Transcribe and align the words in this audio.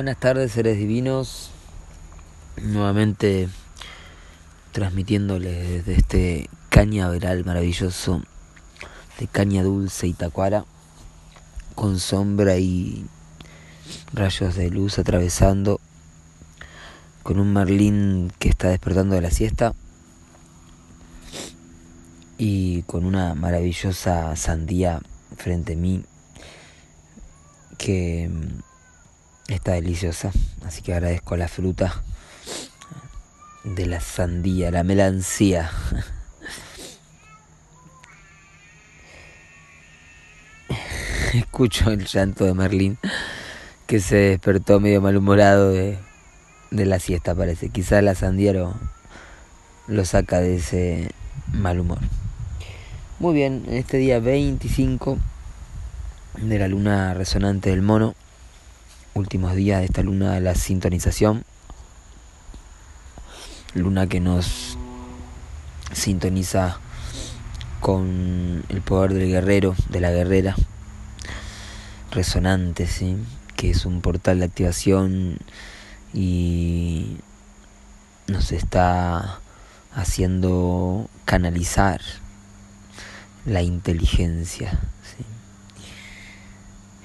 Buenas 0.00 0.16
tardes, 0.16 0.52
seres 0.52 0.78
divinos. 0.78 1.50
Nuevamente 2.56 3.50
transmitiéndoles 4.72 5.84
desde 5.84 5.92
este 5.92 6.50
cañaveral 6.70 7.44
maravilloso 7.44 8.22
de 9.18 9.26
caña 9.26 9.62
dulce 9.62 10.06
y 10.06 10.14
tacuara, 10.14 10.64
con 11.74 11.98
sombra 11.98 12.56
y 12.56 13.04
rayos 14.14 14.54
de 14.54 14.70
luz 14.70 14.98
atravesando, 14.98 15.82
con 17.22 17.38
un 17.38 17.52
marlín 17.52 18.32
que 18.38 18.48
está 18.48 18.68
despertando 18.68 19.16
de 19.16 19.20
la 19.20 19.30
siesta 19.30 19.74
y 22.38 22.84
con 22.84 23.04
una 23.04 23.34
maravillosa 23.34 24.34
sandía 24.34 25.02
frente 25.36 25.74
a 25.74 25.76
mí 25.76 26.02
que 27.76 28.30
Está 29.50 29.72
deliciosa, 29.72 30.30
así 30.64 30.80
que 30.80 30.94
agradezco 30.94 31.36
la 31.36 31.48
fruta 31.48 32.04
de 33.64 33.84
la 33.86 34.00
sandía, 34.00 34.70
la 34.70 34.84
melancía. 34.84 35.72
Escucho 41.34 41.90
el 41.90 42.06
llanto 42.06 42.44
de 42.44 42.54
Merlín 42.54 42.96
que 43.88 43.98
se 43.98 44.14
despertó 44.14 44.78
medio 44.78 45.00
malhumorado 45.00 45.72
de, 45.72 45.98
de 46.70 46.86
la 46.86 47.00
siesta, 47.00 47.34
parece. 47.34 47.70
Quizá 47.70 48.00
la 48.02 48.14
sandía 48.14 48.52
lo, 48.52 48.76
lo 49.88 50.04
saca 50.04 50.38
de 50.38 50.58
ese 50.58 51.10
mal 51.52 51.80
humor. 51.80 51.98
Muy 53.18 53.34
bien, 53.34 53.64
en 53.66 53.74
este 53.74 53.96
día 53.96 54.20
25 54.20 55.18
de 56.36 56.58
la 56.60 56.68
luna 56.68 57.14
resonante 57.14 57.70
del 57.70 57.82
mono 57.82 58.14
últimos 59.14 59.54
días 59.54 59.80
de 59.80 59.86
esta 59.86 60.02
luna 60.02 60.32
de 60.32 60.40
la 60.40 60.54
sintonización. 60.54 61.44
Luna 63.74 64.06
que 64.06 64.20
nos 64.20 64.76
sintoniza 65.92 66.78
con 67.80 68.64
el 68.68 68.82
poder 68.82 69.14
del 69.14 69.28
guerrero, 69.28 69.74
de 69.88 70.00
la 70.00 70.10
guerrera, 70.10 70.54
resonante, 72.10 72.86
¿sí? 72.86 73.16
que 73.56 73.70
es 73.70 73.86
un 73.86 74.00
portal 74.00 74.38
de 74.38 74.46
activación 74.46 75.38
y 76.12 77.16
nos 78.26 78.52
está 78.52 79.40
haciendo 79.92 81.08
canalizar 81.24 82.00
la 83.44 83.62
inteligencia 83.62 84.78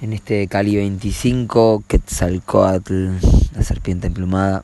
en 0.02 0.12
este 0.12 0.46
Cali 0.46 0.76
25, 0.76 1.84
Quetzalcoatl, 1.88 3.12
la 3.54 3.62
serpiente 3.62 4.08
emplumada, 4.08 4.62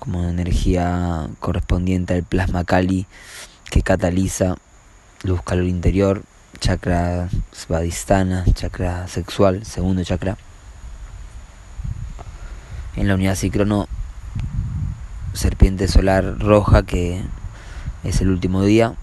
como 0.00 0.28
energía 0.28 1.28
correspondiente 1.40 2.14
al 2.14 2.24
plasma 2.24 2.64
Cali 2.64 3.06
que 3.70 3.82
cataliza 3.82 4.56
luz 5.22 5.40
calor 5.42 5.64
interior, 5.64 6.24
chakra 6.58 7.28
svadhisthana, 7.52 8.44
chakra 8.54 9.06
sexual, 9.08 9.64
segundo 9.64 10.02
chakra. 10.02 10.36
En 12.96 13.08
la 13.08 13.14
unidad 13.14 13.36
cicrono, 13.36 13.86
serpiente 15.32 15.88
solar 15.88 16.38
roja 16.38 16.82
que 16.82 17.22
es 18.02 18.20
el 18.20 18.30
último 18.30 18.62
día 18.62 18.94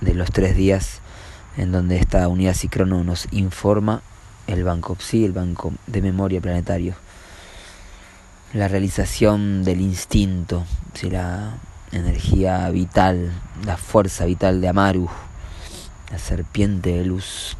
de 0.00 0.14
los 0.14 0.30
tres 0.30 0.56
días 0.56 1.00
en 1.56 1.72
donde 1.72 1.96
esta 1.96 2.26
unidad 2.28 2.54
Cicrono 2.54 3.04
nos 3.04 3.28
informa 3.30 4.02
el 4.46 4.64
banco 4.64 4.96
PSI, 4.96 5.24
el 5.24 5.32
banco 5.32 5.72
de 5.86 6.02
memoria 6.02 6.40
planetario, 6.40 6.94
la 8.52 8.68
realización 8.68 9.64
del 9.64 9.80
instinto, 9.80 10.64
la 11.02 11.54
energía 11.92 12.68
vital, 12.70 13.32
la 13.64 13.76
fuerza 13.76 14.24
vital 14.24 14.60
de 14.60 14.68
Amaru, 14.68 15.08
la 16.10 16.18
serpiente 16.18 16.92
de 16.92 17.04
luz 17.04 17.56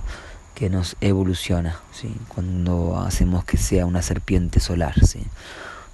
que 0.55 0.71
nos 0.71 0.97
evoluciona, 1.01 1.81
¿sí? 1.93 2.15
cuando 2.29 3.01
hacemos 3.01 3.45
que 3.45 3.57
sea 3.57 3.87
una 3.87 4.03
serpiente 4.03 4.61
solar, 4.61 4.95
¿sí? 5.05 5.25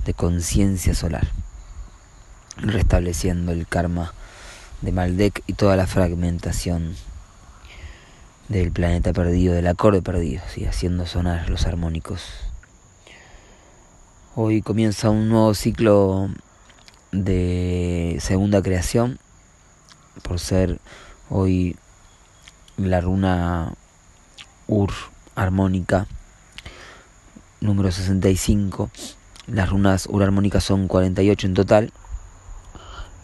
de 0.05 0.15
conciencia 0.15 0.95
solar, 0.95 1.29
restableciendo 2.59 3.53
el 3.53 3.67
karma 3.67 4.13
de 4.83 4.93
Maldek 4.93 5.43
y 5.47 5.55
toda 5.55 5.77
la 5.77 5.87
fragmentación 5.87 6.95
del 8.51 8.73
planeta 8.73 9.13
perdido, 9.13 9.55
del 9.55 9.69
acorde 9.69 10.03
perdido, 10.03 10.43
¿sí? 10.53 10.67
haciendo 10.67 11.07
sonar 11.07 11.49
los 11.49 11.67
armónicos. 11.67 12.25
Hoy 14.35 14.61
comienza 14.61 15.09
un 15.09 15.29
nuevo 15.29 15.55
ciclo 15.55 16.29
de 17.13 18.19
segunda 18.21 18.61
creación, 18.61 19.21
por 20.23 20.41
ser 20.41 20.81
hoy 21.29 21.77
la 22.77 23.01
runa 23.01 23.73
Ur 24.67 24.91
armónica 25.37 26.09
número 27.61 27.93
65. 27.93 28.91
Las 29.47 29.71
runas 29.71 30.09
Ur 30.11 30.25
armónicas 30.25 30.65
son 30.65 30.89
48 30.89 31.47
en 31.47 31.55
total 31.55 31.93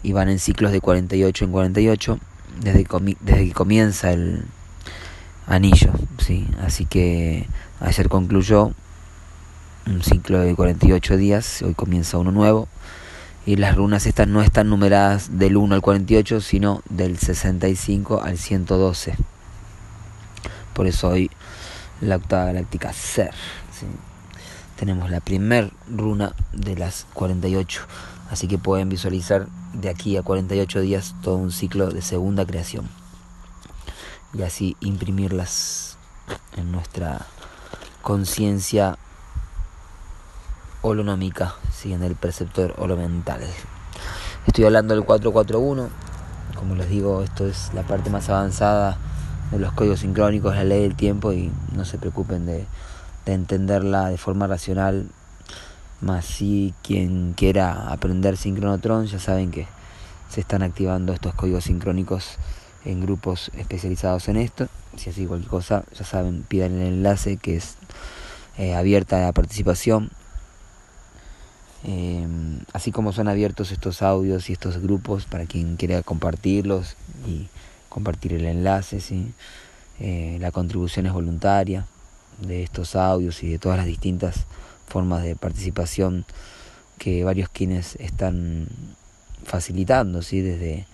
y 0.03 0.13
van 0.13 0.29
en 0.29 0.39
ciclos 0.39 0.71
de 0.71 0.79
48 0.79 1.43
en 1.43 1.51
48 1.51 2.19
desde, 2.61 2.87
desde 3.21 3.45
que 3.45 3.53
comienza 3.53 4.11
el, 4.11 4.45
anillo, 5.47 5.91
¿sí? 6.19 6.45
Así 6.61 6.85
que 6.85 7.47
ayer 7.79 8.09
concluyó 8.09 8.73
un 9.87 10.03
ciclo 10.03 10.39
de 10.39 10.53
48 10.53 11.17
días, 11.17 11.61
hoy 11.61 11.73
comienza 11.73 12.17
uno 12.17 12.31
nuevo. 12.31 12.67
Y 13.45 13.55
las 13.55 13.77
runas 13.77 14.05
estas 14.05 14.27
no 14.27 14.41
están 14.41 14.69
numeradas 14.69 15.39
del 15.39 15.55
1 15.55 15.75
al 15.75 15.81
48, 15.81 16.41
sino 16.41 16.81
del 16.89 17.17
65 17.17 18.21
al 18.21 18.37
112. 18.37 19.15
Por 20.73 20.85
eso 20.85 21.07
hoy 21.07 21.31
la 22.01 22.17
octava 22.17 22.45
galáctica 22.45 22.91
Ser. 22.91 23.31
Tenemos 24.75 25.09
la 25.09 25.21
primer 25.21 25.71
runa 25.89 26.33
de 26.51 26.75
las 26.75 27.07
48. 27.13 27.81
Así 28.29 28.49
que 28.49 28.57
pueden 28.57 28.89
visualizar 28.89 29.47
de 29.73 29.89
aquí 29.89 30.17
a 30.17 30.23
48 30.23 30.81
días 30.81 31.15
todo 31.21 31.37
un 31.37 31.53
ciclo 31.53 31.89
de 31.89 32.01
segunda 32.01 32.45
creación 32.45 32.96
y 34.37 34.43
así 34.43 34.77
imprimirlas 34.81 35.97
en 36.55 36.71
nuestra 36.71 37.25
conciencia 38.01 38.97
holonómica, 40.81 41.55
¿sí? 41.73 41.93
en 41.93 42.03
el 42.03 42.15
perceptor 42.15 42.75
holomental. 42.77 43.41
Estoy 44.45 44.65
hablando 44.65 44.93
del 44.93 45.03
441, 45.03 45.89
como 46.55 46.75
les 46.75 46.89
digo, 46.89 47.23
esto 47.23 47.47
es 47.47 47.73
la 47.73 47.81
parte 47.83 48.09
más 48.09 48.29
avanzada 48.29 48.97
de 49.51 49.59
los 49.59 49.73
códigos 49.73 50.01
sincrónicos, 50.01 50.55
la 50.55 50.63
ley 50.63 50.83
del 50.83 50.95
tiempo 50.95 51.33
y 51.33 51.51
no 51.73 51.83
se 51.85 51.97
preocupen 51.97 52.45
de, 52.45 52.65
de 53.25 53.33
entenderla 53.33 54.09
de 54.09 54.17
forma 54.17 54.45
racional, 54.47 55.09
más 55.99 56.25
si 56.25 56.75
quien 56.83 57.33
quiera 57.33 57.91
aprender 57.91 58.37
sincronotron 58.37 59.07
ya 59.07 59.19
saben 59.19 59.49
que 59.49 59.67
se 60.29 60.41
están 60.41 60.61
activando 60.61 61.11
estos 61.13 61.33
códigos 61.33 61.63
sincrónicos 61.63 62.37
en 62.87 63.01
grupos 63.01 63.51
especializados 63.57 64.29
en 64.29 64.37
esto. 64.37 64.67
Si 64.95 65.09
así 65.09 65.25
cualquier 65.25 65.49
cosa, 65.49 65.83
ya 65.97 66.05
saben, 66.05 66.43
pidan 66.47 66.79
el 66.79 66.87
enlace 66.87 67.37
que 67.37 67.57
es 67.57 67.75
eh, 68.57 68.73
abierta 68.75 69.27
a 69.27 69.33
participación. 69.33 70.09
Em, 71.83 72.61
así 72.73 72.91
como 72.91 73.13
son 73.13 73.27
abiertos 73.27 73.71
estos 73.71 74.01
audios 74.01 74.49
y 74.49 74.53
estos 74.53 74.79
grupos 74.79 75.25
para 75.25 75.45
quien 75.45 75.77
quiera 75.77 76.01
compartirlos 76.01 76.95
y 77.27 77.47
compartir 77.89 78.33
el 78.33 78.45
enlace, 78.45 78.99
¿sí? 78.99 79.33
Eh, 79.99 80.37
la 80.39 80.51
contribución 80.51 81.05
es 81.05 81.13
voluntaria 81.13 81.85
de 82.41 82.63
estos 82.63 82.95
audios 82.95 83.43
y 83.43 83.49
de 83.49 83.59
todas 83.59 83.77
las 83.77 83.87
distintas 83.87 84.45
formas 84.87 85.23
de 85.23 85.35
participación 85.35 86.25
que 86.97 87.23
varios 87.23 87.49
quienes 87.49 87.95
están 87.95 88.67
facilitando, 89.43 90.21
¿sí? 90.21 90.41
desde 90.41 90.85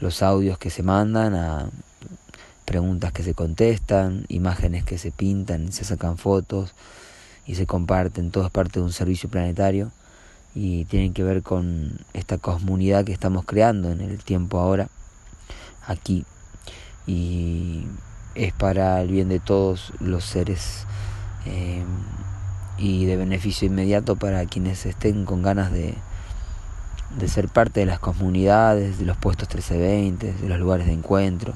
los 0.00 0.22
audios 0.22 0.58
que 0.58 0.70
se 0.70 0.82
mandan, 0.82 1.34
a 1.34 1.68
preguntas 2.64 3.12
que 3.12 3.22
se 3.22 3.34
contestan, 3.34 4.24
imágenes 4.28 4.84
que 4.84 4.96
se 4.96 5.10
pintan, 5.10 5.72
se 5.72 5.84
sacan 5.84 6.18
fotos 6.18 6.72
y 7.46 7.56
se 7.56 7.66
comparten, 7.66 8.30
todo 8.30 8.44
es 8.46 8.50
parte 8.50 8.78
de 8.78 8.84
un 8.84 8.92
servicio 8.92 9.28
planetario 9.28 9.90
y 10.54 10.84
tienen 10.86 11.12
que 11.12 11.22
ver 11.22 11.42
con 11.42 11.98
esta 12.12 12.38
comunidad 12.38 13.04
que 13.04 13.12
estamos 13.12 13.44
creando 13.44 13.90
en 13.90 14.00
el 14.00 14.22
tiempo 14.22 14.58
ahora, 14.58 14.88
aquí, 15.86 16.24
y 17.06 17.86
es 18.34 18.52
para 18.52 19.00
el 19.02 19.08
bien 19.08 19.28
de 19.28 19.40
todos 19.40 19.92
los 19.98 20.24
seres 20.24 20.86
eh, 21.46 21.84
y 22.78 23.04
de 23.04 23.16
beneficio 23.16 23.66
inmediato 23.66 24.16
para 24.16 24.46
quienes 24.46 24.86
estén 24.86 25.24
con 25.24 25.42
ganas 25.42 25.72
de 25.72 25.94
de 27.18 27.28
ser 27.28 27.48
parte 27.48 27.80
de 27.80 27.86
las 27.86 27.98
comunidades, 27.98 28.98
de 28.98 29.04
los 29.04 29.16
puestos 29.16 29.48
1320, 29.48 30.32
de 30.32 30.48
los 30.48 30.58
lugares 30.58 30.86
de 30.86 30.92
encuentro 30.92 31.54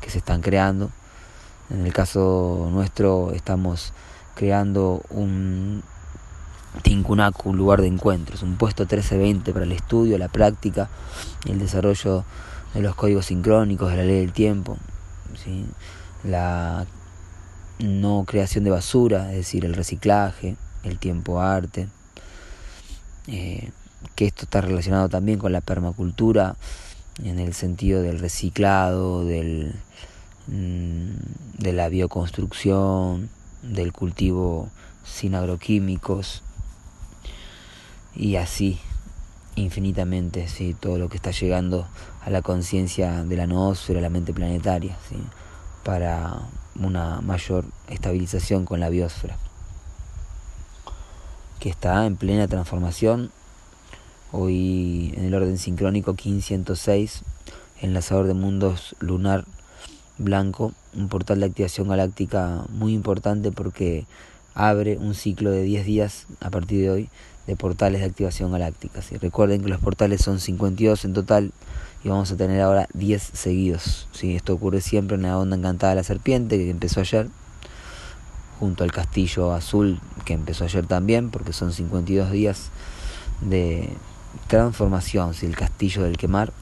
que 0.00 0.10
se 0.10 0.18
están 0.18 0.40
creando. 0.40 0.90
En 1.70 1.84
el 1.84 1.92
caso 1.92 2.68
nuestro 2.70 3.32
estamos 3.32 3.92
creando 4.34 5.02
un 5.10 5.82
Tincunacu, 6.82 7.54
lugar 7.54 7.80
de 7.80 7.88
encuentros, 7.88 8.42
un 8.42 8.56
puesto 8.56 8.82
1320 8.82 9.52
para 9.52 9.64
el 9.64 9.72
estudio, 9.72 10.18
la 10.18 10.28
práctica 10.28 10.88
y 11.44 11.52
el 11.52 11.58
desarrollo 11.58 12.24
de 12.74 12.82
los 12.82 12.94
códigos 12.94 13.26
sincrónicos, 13.26 13.90
de 13.90 13.96
la 13.96 14.04
ley 14.04 14.20
del 14.20 14.32
tiempo, 14.32 14.76
la 16.22 16.86
no 17.78 18.24
creación 18.26 18.64
de 18.64 18.70
basura, 18.70 19.30
es 19.30 19.38
decir, 19.38 19.64
el 19.64 19.74
reciclaje, 19.74 20.56
el 20.82 20.98
tiempo 20.98 21.40
arte, 21.40 21.88
eh, 23.26 23.70
que 24.14 24.26
esto 24.26 24.44
está 24.44 24.60
relacionado 24.60 25.08
también 25.08 25.38
con 25.38 25.52
la 25.52 25.60
permacultura 25.60 26.56
en 27.22 27.38
el 27.38 27.54
sentido 27.54 28.02
del 28.02 28.18
reciclado, 28.18 29.24
del, 29.24 29.74
mm, 30.48 31.58
de 31.58 31.72
la 31.72 31.88
bioconstrucción, 31.88 33.30
del 33.62 33.92
cultivo 33.92 34.68
sin 35.04 35.34
agroquímicos 35.34 36.42
y 38.14 38.36
así 38.36 38.78
infinitamente, 39.56 40.48
¿sí? 40.48 40.74
todo 40.78 40.98
lo 40.98 41.08
que 41.08 41.16
está 41.16 41.30
llegando 41.30 41.86
a 42.24 42.30
la 42.30 42.42
conciencia 42.42 43.24
de 43.24 43.36
la 43.36 43.46
noósfera, 43.46 44.00
la 44.00 44.10
mente 44.10 44.32
planetaria, 44.34 44.96
para 45.82 46.40
una 46.78 47.20
mayor 47.22 47.64
estabilización 47.88 48.64
con 48.64 48.80
la 48.80 48.90
biosfera, 48.90 49.36
que 51.58 51.70
está 51.70 52.06
en 52.06 52.16
plena 52.16 52.48
transformación. 52.48 53.30
Hoy 54.32 55.14
en 55.16 55.24
el 55.24 55.34
orden 55.34 55.56
sincrónico 55.56 56.12
1506, 56.12 57.22
enlazador 57.80 58.26
de 58.26 58.34
mundos 58.34 58.96
lunar 58.98 59.44
blanco, 60.18 60.72
un 60.94 61.08
portal 61.08 61.38
de 61.38 61.46
activación 61.46 61.88
galáctica 61.88 62.64
muy 62.70 62.92
importante 62.92 63.52
porque 63.52 64.04
abre 64.54 64.98
un 64.98 65.14
ciclo 65.14 65.52
de 65.52 65.62
10 65.62 65.86
días 65.86 66.26
a 66.40 66.50
partir 66.50 66.80
de 66.80 66.90
hoy 66.90 67.08
de 67.46 67.54
portales 67.54 68.00
de 68.00 68.06
activación 68.06 68.50
galáctica. 68.50 69.00
Recuerden 69.20 69.62
que 69.62 69.68
los 69.68 69.80
portales 69.80 70.22
son 70.22 70.40
52 70.40 71.04
en 71.04 71.12
total 71.12 71.52
y 72.02 72.08
vamos 72.08 72.32
a 72.32 72.36
tener 72.36 72.60
ahora 72.60 72.88
10 72.94 73.22
seguidos. 73.22 74.08
¿sí? 74.10 74.34
Esto 74.34 74.54
ocurre 74.54 74.80
siempre 74.80 75.16
en 75.16 75.22
la 75.22 75.38
onda 75.38 75.56
encantada 75.56 75.90
de 75.90 75.96
la 75.96 76.02
serpiente 76.02 76.56
que 76.58 76.68
empezó 76.68 76.98
ayer, 76.98 77.28
junto 78.58 78.82
al 78.82 78.90
castillo 78.90 79.52
azul 79.52 80.00
que 80.24 80.32
empezó 80.32 80.64
ayer 80.64 80.84
también, 80.84 81.30
porque 81.30 81.52
son 81.52 81.72
52 81.72 82.32
días 82.32 82.70
de 83.40 83.90
transformación, 84.46 85.34
¿sí? 85.34 85.46
el 85.46 85.56
castillo 85.56 86.02
del 86.02 86.16
quemar, 86.16 86.52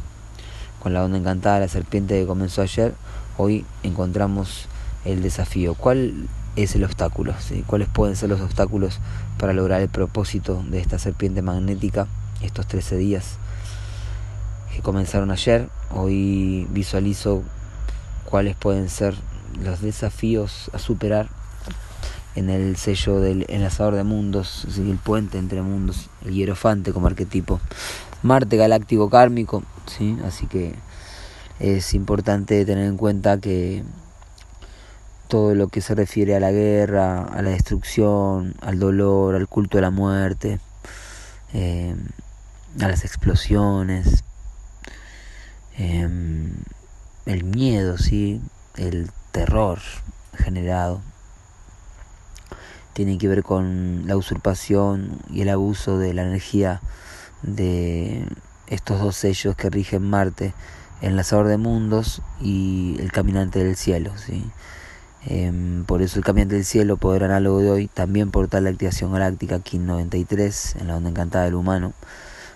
con 0.82 0.92
la 0.92 1.04
onda 1.04 1.18
encantada 1.18 1.60
la 1.60 1.68
serpiente 1.68 2.20
que 2.20 2.26
comenzó 2.26 2.62
ayer, 2.62 2.94
hoy 3.38 3.64
encontramos 3.82 4.66
el 5.04 5.22
desafío. 5.22 5.74
¿Cuál 5.74 6.28
es 6.56 6.74
el 6.74 6.84
obstáculo? 6.84 7.34
¿sí? 7.40 7.64
¿Cuáles 7.66 7.88
pueden 7.88 8.16
ser 8.16 8.28
los 8.28 8.40
obstáculos 8.40 9.00
para 9.38 9.52
lograr 9.52 9.80
el 9.80 9.88
propósito 9.88 10.62
de 10.68 10.80
esta 10.80 10.98
serpiente 10.98 11.42
magnética 11.42 12.06
estos 12.42 12.66
13 12.66 12.96
días 12.96 13.38
que 14.74 14.82
comenzaron 14.82 15.30
ayer? 15.30 15.68
Hoy 15.90 16.66
visualizo 16.70 17.42
cuáles 18.24 18.56
pueden 18.56 18.88
ser 18.88 19.14
los 19.62 19.80
desafíos 19.80 20.70
a 20.72 20.78
superar 20.78 21.28
en 22.34 22.50
el 22.50 22.76
sello 22.76 23.20
del 23.20 23.46
enlazador 23.48 23.94
de 23.94 24.04
mundos, 24.04 24.66
el 24.76 24.98
puente 24.98 25.38
entre 25.38 25.62
mundos, 25.62 26.10
el 26.24 26.34
hierofante 26.34 26.92
como 26.92 27.06
arquetipo, 27.06 27.60
Marte 28.22 28.56
galáctico 28.56 29.10
kármico, 29.10 29.62
¿sí? 29.86 30.16
así 30.24 30.46
que 30.46 30.74
es 31.60 31.92
importante 31.94 32.64
tener 32.64 32.86
en 32.86 32.96
cuenta 32.96 33.38
que 33.38 33.84
todo 35.28 35.54
lo 35.54 35.68
que 35.68 35.80
se 35.80 35.94
refiere 35.94 36.34
a 36.34 36.40
la 36.40 36.50
guerra, 36.50 37.22
a 37.22 37.42
la 37.42 37.50
destrucción, 37.50 38.54
al 38.62 38.78
dolor, 38.78 39.34
al 39.34 39.46
culto 39.46 39.76
de 39.78 39.82
la 39.82 39.90
muerte, 39.90 40.58
eh, 41.52 41.94
a 42.80 42.88
las 42.88 43.04
explosiones, 43.04 44.24
eh, 45.76 46.08
el 47.26 47.44
miedo, 47.44 47.98
¿sí? 47.98 48.40
el 48.76 49.10
terror 49.32 49.80
generado, 50.36 51.00
tiene 52.94 53.18
que 53.18 53.28
ver 53.28 53.42
con 53.42 54.04
la 54.06 54.16
usurpación 54.16 55.18
y 55.30 55.42
el 55.42 55.50
abuso 55.50 55.98
de 55.98 56.14
la 56.14 56.22
energía 56.22 56.80
de 57.42 58.26
estos 58.68 59.00
dos 59.00 59.16
sellos 59.16 59.56
que 59.56 59.68
rigen 59.68 60.08
Marte, 60.08 60.54
el 61.02 61.10
enlazador 61.10 61.48
de 61.48 61.58
mundos 61.58 62.22
y 62.40 62.96
el 63.00 63.12
caminante 63.12 63.62
del 63.62 63.76
cielo. 63.76 64.12
¿sí? 64.16 64.44
Em, 65.26 65.84
por 65.84 66.02
eso 66.02 66.18
el 66.18 66.24
caminante 66.24 66.54
del 66.54 66.64
cielo, 66.64 66.96
poder 66.96 67.24
análogo 67.24 67.60
de 67.60 67.70
hoy, 67.70 67.88
también 67.88 68.30
por 68.30 68.48
tal 68.48 68.66
activación 68.66 69.12
galáctica 69.12 69.58
KIN 69.58 69.86
93 69.86 70.76
en 70.80 70.88
la 70.88 70.96
onda 70.96 71.10
encantada 71.10 71.44
del 71.44 71.54
humano, 71.54 71.92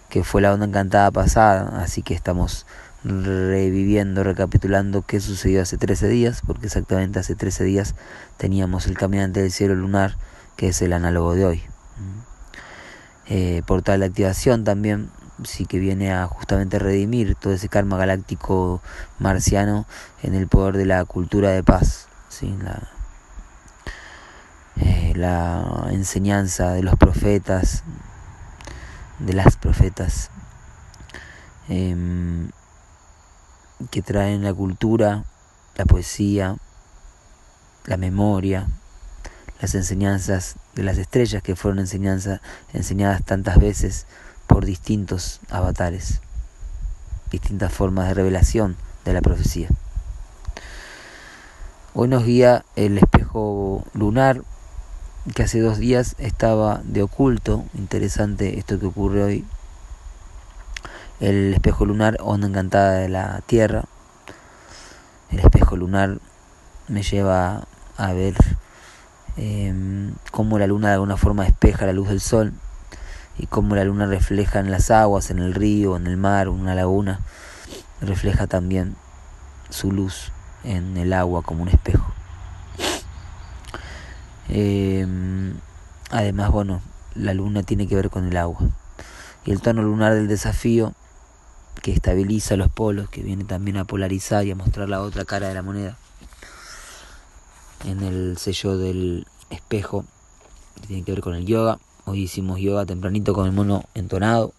que 0.08 0.24
fue 0.24 0.40
la 0.40 0.54
onda 0.54 0.66
encantada 0.66 1.10
pasada, 1.10 1.82
así 1.82 2.02
que 2.02 2.14
estamos 2.14 2.64
reviviendo, 3.04 4.24
recapitulando 4.24 5.02
qué 5.02 5.20
sucedió 5.20 5.62
hace 5.62 5.78
13 5.78 6.08
días, 6.08 6.42
porque 6.46 6.66
exactamente 6.66 7.18
hace 7.18 7.34
13 7.34 7.64
días 7.64 7.94
teníamos 8.36 8.86
el 8.86 8.96
caminante 8.96 9.40
del 9.40 9.52
cielo 9.52 9.74
lunar, 9.74 10.16
que 10.56 10.68
es 10.68 10.82
el 10.82 10.92
análogo 10.92 11.34
de 11.34 11.44
hoy. 11.44 11.62
Eh, 13.26 13.62
por 13.66 13.82
tal 13.82 14.02
activación 14.02 14.64
también, 14.64 15.10
sí 15.44 15.66
que 15.66 15.78
viene 15.78 16.12
a 16.12 16.26
justamente 16.26 16.78
redimir 16.78 17.34
todo 17.34 17.52
ese 17.52 17.68
karma 17.68 17.98
galáctico 17.98 18.82
marciano 19.18 19.86
en 20.22 20.34
el 20.34 20.48
poder 20.48 20.76
de 20.76 20.86
la 20.86 21.04
cultura 21.04 21.50
de 21.50 21.62
paz 21.62 22.08
la, 22.40 22.88
eh, 24.76 25.12
la 25.16 25.88
enseñanza 25.90 26.72
de 26.72 26.82
los 26.82 26.96
profetas, 26.96 27.82
de 29.18 29.32
las 29.32 29.56
profetas, 29.56 30.30
em, 31.68 32.50
que 33.90 34.02
traen 34.02 34.42
la 34.42 34.54
cultura, 34.54 35.24
la 35.76 35.84
poesía, 35.84 36.56
la 37.86 37.96
memoria, 37.96 38.68
las 39.60 39.74
enseñanzas 39.74 40.56
de 40.74 40.82
las 40.82 40.98
estrellas 40.98 41.42
que 41.42 41.56
fueron 41.56 41.78
enseñadas 41.78 43.24
tantas 43.24 43.58
veces 43.58 44.06
por 44.46 44.64
distintos 44.64 45.40
avatares, 45.50 46.20
distintas 47.30 47.72
formas 47.72 48.08
de 48.08 48.14
revelación 48.14 48.76
de 49.04 49.12
la 49.12 49.20
profecía. 49.20 49.68
Hoy 51.94 52.08
nos 52.08 52.24
guía 52.24 52.64
el 52.76 52.98
espejo 52.98 53.84
lunar, 53.94 54.42
que 55.34 55.42
hace 55.42 55.60
dos 55.60 55.78
días 55.78 56.14
estaba 56.18 56.80
de 56.84 57.02
oculto. 57.02 57.64
Interesante 57.74 58.58
esto 58.58 58.78
que 58.78 58.86
ocurre 58.86 59.24
hoy. 59.24 59.44
El 61.20 61.52
espejo 61.52 61.84
lunar, 61.84 62.16
onda 62.20 62.46
encantada 62.46 62.92
de 62.92 63.08
la 63.08 63.40
Tierra. 63.44 63.86
El 65.30 65.40
espejo 65.40 65.76
lunar 65.76 66.18
me 66.86 67.02
lleva 67.02 67.66
a 67.96 68.12
ver 68.12 68.34
eh, 69.36 70.12
cómo 70.30 70.60
la 70.60 70.68
luna 70.68 70.88
de 70.88 70.94
alguna 70.94 71.16
forma 71.16 71.42
despeja 71.42 71.86
la 71.86 71.92
luz 71.92 72.08
del 72.08 72.20
sol 72.20 72.52
y 73.36 73.46
cómo 73.46 73.74
la 73.74 73.82
luna 73.82 74.06
refleja 74.06 74.60
en 74.60 74.70
las 74.70 74.92
aguas, 74.92 75.30
en 75.30 75.40
el 75.40 75.54
río, 75.54 75.96
en 75.96 76.06
el 76.06 76.16
mar, 76.16 76.46
en 76.46 76.52
una 76.52 76.76
laguna, 76.76 77.18
refleja 78.00 78.46
también 78.46 78.94
su 79.70 79.90
luz 79.90 80.30
en 80.62 80.96
el 80.96 81.12
agua 81.12 81.42
como 81.42 81.64
un 81.64 81.68
espejo. 81.68 82.12
Em, 84.48 85.54
además, 86.10 86.52
bueno, 86.52 86.80
la 87.16 87.34
luna 87.34 87.64
tiene 87.64 87.88
que 87.88 87.96
ver 87.96 88.08
con 88.08 88.24
el 88.24 88.36
agua. 88.36 88.60
Y 89.44 89.50
el 89.50 89.60
tono 89.60 89.82
lunar 89.82 90.14
del 90.14 90.28
desafío, 90.28 90.94
que 91.82 91.92
estabiliza 91.92 92.56
los 92.56 92.70
polos, 92.70 93.08
que 93.08 93.22
viene 93.22 93.44
también 93.44 93.76
a 93.76 93.84
polarizar 93.84 94.46
y 94.46 94.50
a 94.50 94.56
mostrar 94.56 94.88
la 94.88 95.00
otra 95.02 95.24
cara 95.24 95.48
de 95.48 95.54
la 95.54 95.62
moneda. 95.62 95.96
En 97.84 98.02
el 98.02 98.36
sello 98.38 98.76
del 98.76 99.26
espejo, 99.50 100.04
que 100.80 100.86
tiene 100.86 101.04
que 101.04 101.12
ver 101.12 101.20
con 101.20 101.34
el 101.34 101.46
yoga. 101.46 101.78
Hoy 102.04 102.22
hicimos 102.22 102.60
yoga 102.60 102.86
tempranito 102.86 103.34
con 103.34 103.46
el 103.46 103.52
mono 103.52 103.84
entonado, 103.94 104.52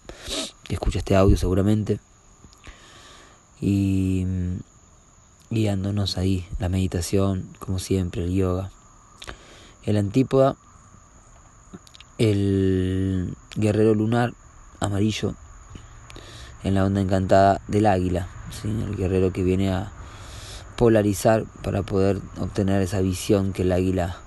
que 0.64 0.76
escucha 0.76 1.00
este 1.00 1.16
audio 1.16 1.38
seguramente. 1.38 2.00
Y 3.60 4.26
guiándonos 5.50 6.18
ahí, 6.18 6.48
la 6.60 6.70
meditación, 6.70 7.50
como 7.60 7.80
siempre, 7.80 8.24
el 8.24 8.34
yoga. 8.34 8.72
El 9.84 9.98
antípoda, 9.98 10.56
el 12.18 13.36
guerrero 13.56 13.96
lunar 13.96 14.34
amarillo 14.80 15.36
en 16.64 16.76
la 16.76 16.86
onda 16.86 17.02
encantada 17.02 17.62
del 17.68 17.86
águila, 17.86 18.28
¿sí? 18.52 18.70
el 18.70 18.96
guerrero 18.96 19.32
que 19.32 19.44
viene 19.44 19.72
a 19.72 19.92
polarizar 20.76 21.46
para 21.64 21.84
poder 21.84 22.20
obtener 22.40 22.82
esa 22.82 23.02
visión 23.02 23.54
que 23.54 23.64
el 23.64 23.72
águila 23.72 24.18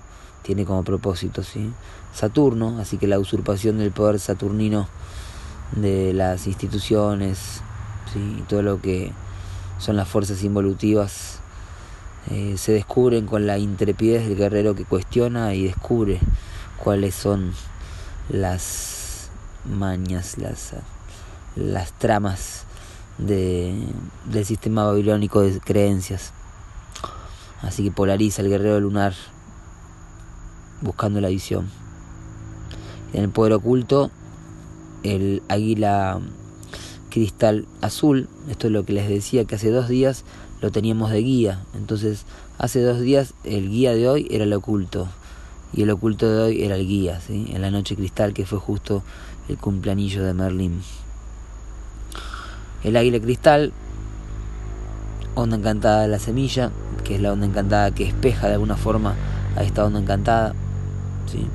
tiene 0.43 0.65
como 0.65 0.83
propósito. 0.83 1.43
¿sí? 1.43 1.71
Saturno, 2.13 2.79
así 2.79 2.97
que 2.97 3.07
la 3.07 3.19
usurpación 3.19 3.77
del 3.77 3.91
poder 3.91 4.19
saturnino 4.19 4.87
de 5.75 6.13
las 6.13 6.47
instituciones 6.47 7.61
¿sí? 8.13 8.37
y 8.39 8.41
todo 8.43 8.61
lo 8.61 8.81
que 8.81 9.11
son 9.79 9.95
las 9.95 10.07
fuerzas 10.07 10.43
involutivas, 10.43 11.39
eh, 12.31 12.55
se 12.57 12.71
descubren 12.71 13.25
con 13.25 13.47
la 13.47 13.57
intrepidez 13.57 14.27
del 14.27 14.37
guerrero 14.37 14.75
que 14.75 14.85
cuestiona 14.85 15.53
y 15.55 15.65
descubre 15.65 16.19
cuáles 16.77 17.15
son 17.15 17.53
las 18.29 19.29
mañas, 19.65 20.37
las, 20.37 20.73
las 21.55 21.91
tramas 21.93 22.65
de, 23.17 23.73
del 24.25 24.45
sistema 24.45 24.85
babilónico 24.85 25.41
de 25.41 25.59
creencias. 25.59 26.33
Así 27.61 27.83
que 27.83 27.91
polariza 27.91 28.41
el 28.41 28.49
guerrero 28.49 28.79
lunar 28.79 29.13
buscando 30.81 31.21
la 31.21 31.29
visión. 31.29 31.69
En 33.13 33.23
el 33.23 33.29
poder 33.29 33.53
oculto, 33.53 34.11
el 35.03 35.41
águila 35.47 36.19
cristal 37.09 37.67
azul, 37.81 38.27
esto 38.49 38.67
es 38.67 38.73
lo 38.73 38.85
que 38.85 38.93
les 38.93 39.07
decía 39.07 39.45
que 39.45 39.55
hace 39.55 39.69
dos 39.69 39.87
días 39.87 40.25
lo 40.61 40.71
teníamos 40.71 41.11
de 41.11 41.19
guía. 41.19 41.63
Entonces, 41.75 42.25
hace 42.57 42.81
dos 42.81 42.99
días 42.99 43.33
el 43.43 43.69
guía 43.69 43.93
de 43.93 44.09
hoy 44.09 44.27
era 44.31 44.45
el 44.45 44.53
oculto 44.53 45.07
y 45.73 45.83
el 45.83 45.89
oculto 45.89 46.29
de 46.29 46.41
hoy 46.41 46.63
era 46.63 46.75
el 46.75 46.87
guía, 46.87 47.19
¿sí? 47.21 47.47
en 47.53 47.61
la 47.61 47.71
noche 47.71 47.95
cristal 47.95 48.33
que 48.33 48.45
fue 48.45 48.59
justo 48.59 49.03
el 49.49 49.57
cumpleaños 49.57 50.23
de 50.23 50.33
Merlín. 50.33 50.81
El 52.83 52.97
águila 52.97 53.19
cristal, 53.19 53.71
onda 55.35 55.55
encantada 55.55 56.01
de 56.01 56.09
la 56.09 56.19
semilla, 56.19 56.71
que 57.05 57.15
es 57.15 57.21
la 57.21 57.31
onda 57.31 57.45
encantada 57.45 57.91
que 57.91 58.05
espeja 58.05 58.47
de 58.47 58.53
alguna 58.53 58.75
forma 58.75 59.15
a 59.55 59.63
esta 59.63 59.85
onda 59.85 59.99
encantada, 59.99 60.53
¿sí? 61.31 61.47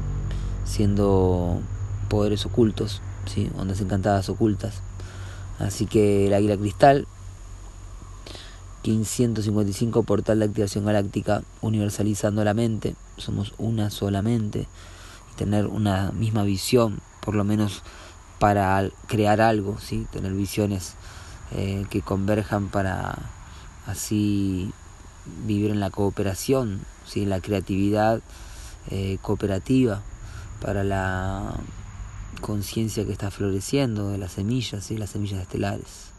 siendo 0.64 1.60
poderes 2.08 2.46
ocultos, 2.46 3.02
¿sí? 3.26 3.50
ondas 3.58 3.80
encantadas 3.80 4.28
ocultas. 4.30 4.80
Así 5.58 5.86
que 5.86 6.28
el 6.28 6.34
águila 6.34 6.56
cristal, 6.56 7.06
1555 8.84 10.04
portal 10.04 10.38
de 10.38 10.46
activación 10.46 10.86
galáctica, 10.86 11.42
universalizando 11.60 12.42
la 12.44 12.54
mente, 12.54 12.94
somos 13.18 13.52
una 13.58 13.90
solamente, 13.90 14.66
y 15.30 15.36
tener 15.36 15.66
una 15.66 16.10
misma 16.12 16.42
visión, 16.44 17.00
por 17.20 17.34
lo 17.34 17.44
menos 17.44 17.82
para 18.38 18.88
crear 19.08 19.42
algo, 19.42 19.78
¿sí? 19.78 20.06
tener 20.10 20.32
visiones 20.32 20.94
eh, 21.52 21.86
que 21.90 22.02
converjan 22.02 22.68
para 22.68 23.16
así 23.86 24.70
vivir 25.46 25.70
en 25.70 25.80
la 25.80 25.90
cooperación, 25.90 26.80
¿sí? 27.06 27.22
en 27.22 27.30
la 27.30 27.40
creatividad 27.40 28.20
eh, 28.90 29.18
cooperativa, 29.22 30.02
para 30.60 30.84
la 30.84 31.54
conciencia 32.40 33.04
que 33.04 33.12
está 33.12 33.30
floreciendo 33.30 34.10
de 34.10 34.18
las 34.18 34.32
semillas, 34.32 34.84
¿sí? 34.84 34.96
las 34.96 35.10
semillas 35.10 35.40
estelares, 35.40 36.10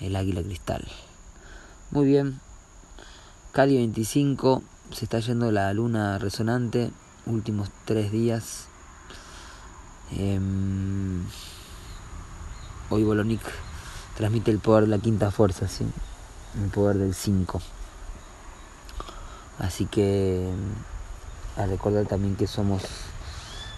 el 0.00 0.16
águila 0.16 0.42
cristal. 0.42 0.86
Muy 1.90 2.06
bien, 2.06 2.40
Cali 3.52 3.76
25, 3.76 4.62
se 4.92 5.04
está 5.04 5.20
yendo 5.20 5.52
la 5.52 5.72
luna 5.72 6.18
resonante, 6.18 6.90
últimos 7.26 7.68
tres 7.84 8.10
días. 8.10 8.66
Em, 10.16 11.24
hoy 12.90 13.04
Bolonic 13.04 13.42
transmite 14.20 14.50
el 14.50 14.58
poder 14.58 14.84
de 14.84 14.90
la 14.90 14.98
quinta 14.98 15.30
fuerza, 15.30 15.66
¿sí? 15.66 15.86
el 16.62 16.68
poder 16.68 16.98
del 16.98 17.14
5. 17.14 17.62
Así 19.58 19.86
que 19.86 20.46
a 21.56 21.64
recordar 21.64 22.04
también 22.04 22.36
que 22.36 22.46
somos 22.46 22.82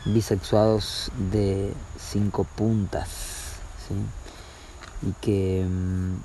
bisexuados 0.05 1.13
de 1.31 1.73
cinco 1.97 2.43
puntas, 2.43 3.09
¿sí? 3.87 3.95
y 5.09 5.13
que 5.21 5.65
mm, 5.65 6.17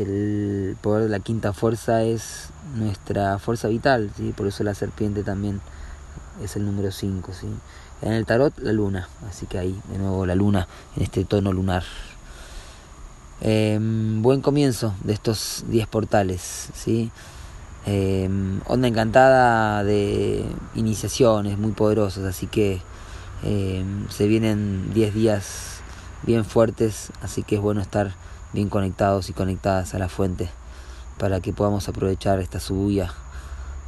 el 0.00 0.78
poder 0.80 1.02
de 1.02 1.10
la 1.10 1.20
quinta 1.20 1.52
fuerza 1.52 2.02
es 2.02 2.48
nuestra 2.76 3.38
fuerza 3.38 3.68
vital, 3.68 4.10
¿sí? 4.16 4.32
por 4.34 4.46
eso 4.46 4.64
la 4.64 4.74
serpiente 4.74 5.22
también 5.22 5.60
es 6.42 6.56
el 6.56 6.64
número 6.64 6.90
5. 6.90 7.32
¿sí? 7.32 7.46
En 8.02 8.12
el 8.12 8.26
tarot, 8.26 8.56
la 8.58 8.72
luna. 8.72 9.08
Así 9.28 9.46
que 9.46 9.58
ahí, 9.58 9.80
de 9.90 9.98
nuevo, 9.98 10.26
la 10.26 10.34
luna 10.34 10.68
en 10.96 11.02
este 11.02 11.24
tono 11.24 11.52
lunar. 11.52 11.84
Em, 13.40 14.20
buen 14.22 14.42
comienzo 14.42 14.94
de 15.04 15.12
estos 15.12 15.64
10 15.68 15.86
portales. 15.88 16.70
¿sí? 16.74 17.10
Em, 17.86 18.60
onda 18.66 18.88
encantada 18.88 19.84
de 19.84 20.44
iniciaciones 20.74 21.58
muy 21.58 21.72
poderosas. 21.72 22.24
Así 22.24 22.46
que 22.46 22.80
em, 23.42 24.08
se 24.08 24.26
vienen 24.26 24.92
10 24.94 25.14
días 25.14 25.80
bien 26.22 26.44
fuertes. 26.44 27.12
Así 27.22 27.42
que 27.42 27.56
es 27.56 27.60
bueno 27.60 27.80
estar 27.80 28.14
bien 28.52 28.68
conectados 28.68 29.30
y 29.30 29.32
conectadas 29.32 29.94
a 29.94 29.98
la 29.98 30.08
fuente 30.08 30.50
para 31.18 31.40
que 31.40 31.52
podamos 31.52 31.86
aprovechar 31.88 32.40
esta 32.40 32.60
subuya 32.60 33.12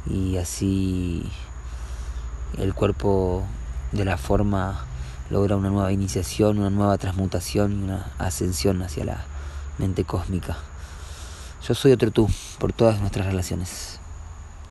y 0.07 0.37
así 0.37 1.23
el 2.57 2.73
cuerpo 2.73 3.43
de 3.91 4.05
la 4.05 4.17
forma 4.17 4.85
logra 5.29 5.55
una 5.55 5.69
nueva 5.69 5.91
iniciación, 5.91 6.59
una 6.59 6.69
nueva 6.69 6.97
transmutación 6.97 7.71
y 7.79 7.83
una 7.83 8.11
ascensión 8.17 8.81
hacia 8.81 9.05
la 9.05 9.25
mente 9.77 10.03
cósmica. 10.03 10.57
Yo 11.67 11.73
soy 11.73 11.91
otro 11.93 12.11
tú 12.11 12.29
por 12.59 12.73
todas 12.73 12.99
nuestras 12.99 13.25
relaciones. 13.25 13.99